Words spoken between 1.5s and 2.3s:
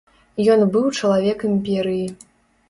імперыі.